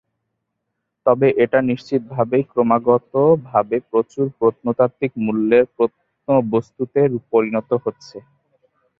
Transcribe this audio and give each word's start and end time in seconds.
তবে, 1.05 1.27
এটা 1.43 1.59
নিশ্চিতভাবেই 1.69 2.43
ক্রমাগতভাবে 2.51 3.77
প্রচুর 3.89 4.25
প্রত্নতাত্ত্বিক 4.39 5.11
মূল্যের 5.25 5.65
প্রত্নবস্তুতে 5.75 6.99
পরিণত 7.31 7.69
হচ্ছে। 7.83 8.17